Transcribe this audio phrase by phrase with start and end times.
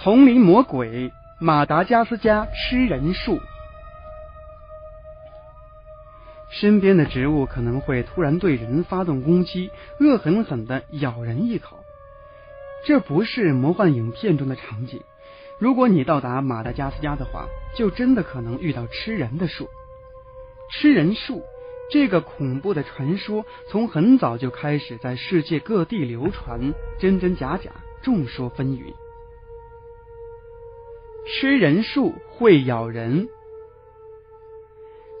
[0.00, 3.40] 丛林魔鬼马达加斯加吃人树。
[6.50, 11.78] 身边的植物可能会突然对人发动攻击，恶狠狠的咬人一口。
[12.86, 15.02] 这不是魔幻影片中的场景。
[15.58, 19.68] 如果你到达马达加斯加的话，就真的可能遇到吃人的树。
[20.70, 21.42] 吃人树
[21.90, 28.94] 这个恐怖的传说，从很早就开始在世界各地流传，真真假假，众说纷纭。
[31.30, 33.28] 吃人树会咬人。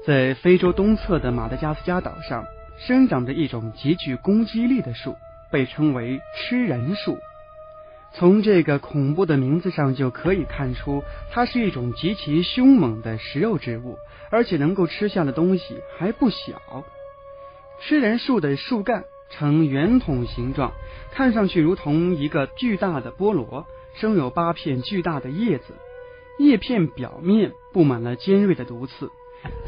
[0.06, 2.46] 在非洲东侧的马达加斯加岛上，
[2.78, 5.16] 生长着一种极具攻击力的树，
[5.52, 7.18] 被称为吃人树。
[8.14, 13.98] 从这个恐怖的名字上就可以看出，它是一种极其凶猛的食肉植物，
[14.30, 16.84] 而且能够吃下的东西还不小。
[17.82, 20.72] 吃人树的树干呈圆筒形状，
[21.12, 25.74] 看上去如同一个巨大的菠萝，生有八片巨大的叶子，
[26.38, 29.10] 叶片表面布满了尖锐的毒刺。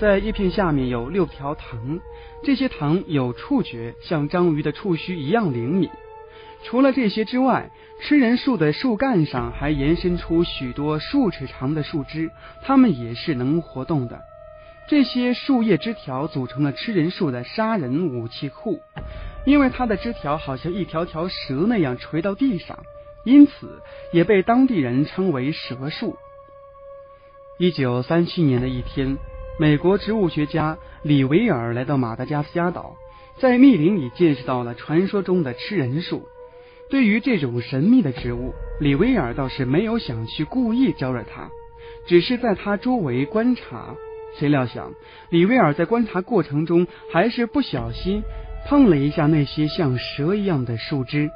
[0.00, 2.00] 在叶片下面有六条藤，
[2.42, 5.90] 这些藤有触觉，像章鱼的触须一样灵敏。
[6.62, 12.30] 除了这些之外，吃人树的树干上还延伸出许多数尺长的树枝，
[12.62, 14.20] 它们也是能活动的。
[14.88, 18.80] 这些树叶枝条组成了吃人树的杀人武器库，
[19.46, 22.78] 因为它的枝条好像一条条蛇那样垂到地上，
[23.24, 23.80] 因此
[24.12, 26.16] 也被当地人称为蛇树。
[27.60, 29.18] 一九三七年的一天。
[29.58, 32.96] 美国植物学家李维尔来到马达加斯加岛，
[33.36, 36.22] 在密林里见识到了传说中的吃人树。
[36.88, 41.50] 对于这种神秘的植物，李维尔倒是没有想去故意招惹它，
[42.06, 43.94] 只是在它周围观察。
[44.38, 44.94] 谁料想，
[45.28, 48.22] 李维尔在观察过程中还是不小心
[48.68, 51.30] 碰了一下那些像蛇一样的树枝，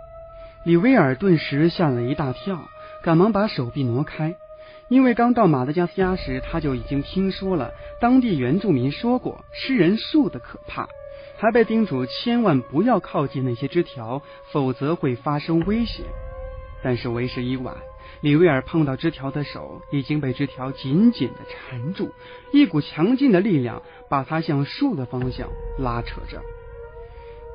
[0.65, 2.63] 李维尔顿时吓了一大跳，
[3.03, 4.37] 赶忙把手臂挪开。
[4.95, 10.89] 因为刚到马达加斯加时，他就已经听说了当地原住民说过吃人树的可怕，
[11.37, 16.07] 还被叮嘱千万不要靠近那些枝条，否则会发生危险。
[16.81, 17.75] 但是为时已晚，
[18.21, 22.13] 李威尔碰到枝条的手已经被枝条紧紧的缠住，
[22.53, 26.41] 一股强劲的力量把他向树的方向拉扯着。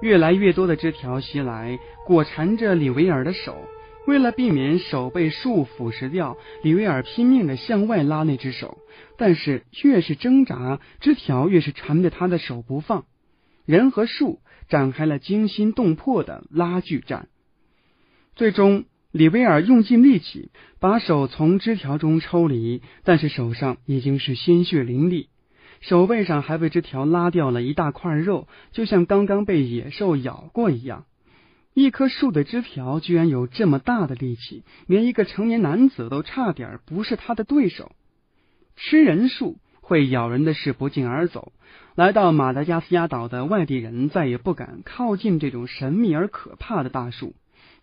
[0.02, 3.56] 越来越多的枝条袭来，裹缠着李维尔的手。
[4.10, 8.80] 为了避免手被树腐蚀掉，李维尔拼命的向外拉那只手，
[9.20, 13.06] 但是越是挣扎，枝条越是缠着他的手不放。
[13.68, 17.28] 人和树展开了惊心动魄的拉锯战。
[18.36, 20.50] 最终，李维尔用尽力气
[20.80, 25.28] 把手从枝条中抽离，但是手上已经是鲜血淋漓，
[25.82, 31.06] 手背上还被枝条拉掉了一大块肉，就像刚刚被野兽咬过一样。
[31.82, 37.94] 一棵树的枝条居然有这么大的力气，连一个成年男子都差点不是他的对手。
[38.76, 41.54] 吃人树会咬人的事不胫而走，
[41.96, 47.34] 来到马达加斯加岛的外地人再也不敢靠近这种神秘而可怕的大树。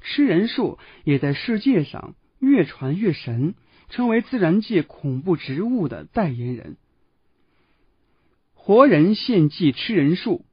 [0.00, 3.54] 吃人树也在世界上越传越神，
[3.88, 6.76] 成为自然界恐怖植物的代言人。
[8.54, 10.45] 活人献祭吃人树。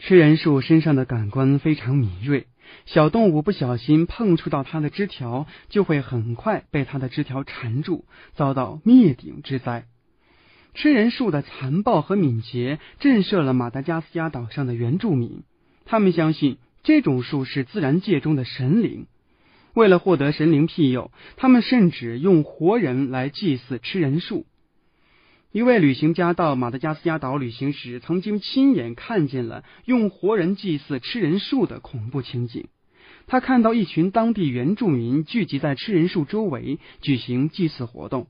[0.00, 2.46] 吃人树身上的感官非常敏锐，
[2.86, 9.84] 小动物不小心碰触到它的枝条，就会很快被它的枝条缠住，遭到灭顶之灾。
[10.72, 15.42] 吃人树的残暴和敏捷震慑了马达加斯加岛上的原住民，
[15.84, 19.06] 他们相信这种树是自然界中的神灵。
[19.74, 24.46] 为了获得神灵庇佑，他们甚至用活人来祭祀吃人树。
[25.52, 32.68] 一位旅行家到马达加斯加岛旅行时，曾经亲眼看见了用活人祭祀吃人树的恐怖情景。
[33.26, 38.28] 他看到一群当地原住民聚集在吃人树周围举行祭祀活动。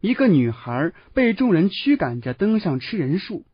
[0.00, 3.44] 一个女孩被众人驱赶着登上吃人树。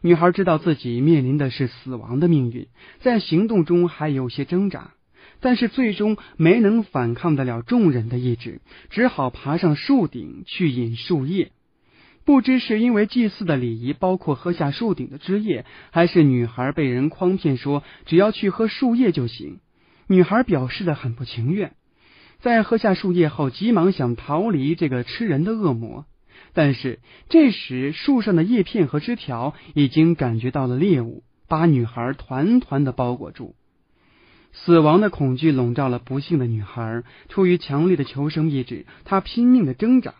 [0.00, 2.68] 女孩知道自己面临的是死亡的命运，
[3.00, 4.92] 在行动中还有些挣扎，
[5.40, 11.50] 但是最终没能反抗得了众人的意志，只好爬上树顶去饮树叶。
[12.24, 19.60] 不知是因为祭祀的礼仪包括喝下树顶的枝叶，还是女孩被人诓骗说只要去喝树叶就行。
[20.06, 21.74] 女孩表示的很不情愿，
[22.40, 26.06] 在喝下树叶后，急忙想逃离这个吃人的恶魔。
[26.52, 33.54] 但是这时树上的叶片和枝条已经感觉到了猎物，把女孩团团的包裹住。
[34.52, 40.14] 死亡的恐惧笼罩了不幸的女孩，出于强烈的求生意志，她拼命的挣扎。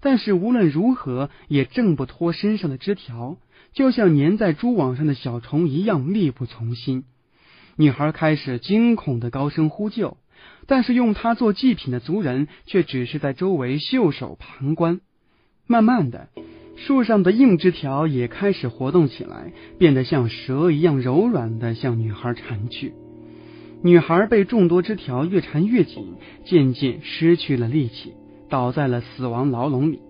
[0.00, 3.36] 但是无论如何也挣不脱身上的枝条，
[3.72, 7.04] 就像粘在蛛网上的小虫一样力不从心。
[7.76, 10.16] 女孩开始惊恐的高声呼救，
[10.66, 15.00] 但是用它做祭品的族人却只是在周围袖手旁观。
[15.66, 16.28] 慢慢的，
[16.76, 22.94] 树上的硬枝条也开始活动起来，变得像蛇一样柔软的向女孩缠去。
[23.82, 26.14] 女孩被众多枝条越缠越紧，
[26.44, 28.14] 渐渐失去了力气，
[28.48, 30.00] 倒在了死亡牢笼里。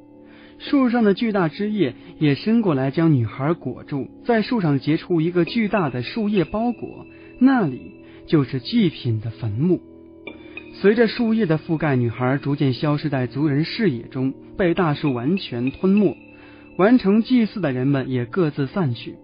[0.59, 7.07] 树上的巨大枝叶也伸过来将女孩裹住，在树上结出一个巨大的树叶包裹，
[7.39, 7.93] 那里
[8.27, 9.81] 就是祭品的坟墓。
[10.81, 16.17] 随着树叶的覆盖，女孩逐渐消失在族人视野中，被大树完全吞没。
[16.77, 19.15] 完成祭祀的人们也各自散去。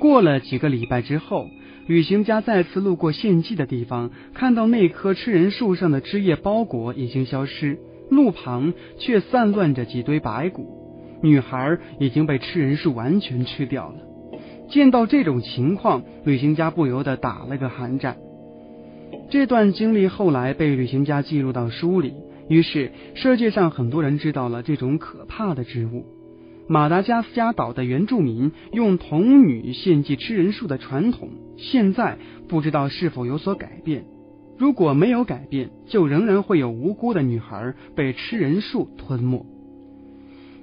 [0.00, 1.48] 过了几个礼拜之后，
[1.86, 7.78] 旅行家再次路过献祭的地方，看到那棵吃人树上的枝叶包裹已经消失。
[8.10, 13.96] 路旁却散乱着几堆白骨，女孩已经被吃人树完全吃掉了。
[14.68, 18.16] 见到这种情况，旅行家不由得打了个寒战。
[19.30, 22.14] 这段经历后来被旅行家记录到书里，
[22.48, 26.04] 于是世界上很多人知道了这种可怕的植物。
[26.66, 31.28] 马达加斯加岛的原住民用童女献祭吃人树的传统，
[31.58, 32.16] 现在
[32.48, 34.04] 不知道是否有所改变。
[34.56, 39.46] 如果没有改变，就仍然会有无辜的女孩被吃人树吞没。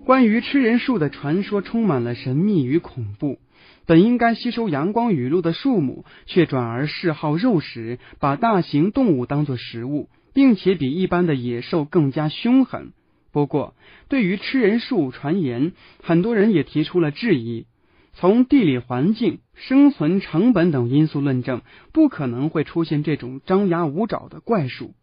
[0.05, 3.38] 关于吃人树的传说充满了神秘与恐怖。
[3.85, 12.93] 本应该吸收阳光雨露的树木，却转而嗜好肉食，把大型动物当作食物，并且比一般的野兽更加凶狠。
[13.33, 13.75] 不过，
[14.07, 17.65] 对于吃人树传言，很多人也提出了质疑。
[18.13, 21.61] 从地理环境、生存成本等因素论证，
[21.93, 24.93] 不可能会出现这种张牙舞爪的怪树。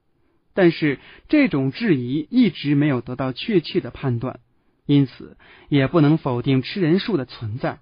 [0.55, 4.40] 但是，这种质疑一直没有得到确切的判断，
[4.87, 5.37] 因此
[5.69, 7.78] 也不能否定吃人树的存在。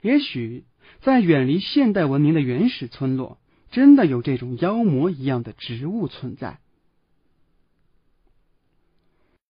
[0.00, 0.64] 也许，
[1.00, 3.38] 在远离现代文明的原始村落，
[3.70, 6.58] 真的有这种妖魔一样的植物存在。